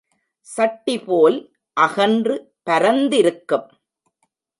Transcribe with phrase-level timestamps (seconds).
[0.47, 1.37] சட்டிபோல்
[1.77, 2.35] அகன்று
[2.69, 3.67] பரந்திருக்கும்.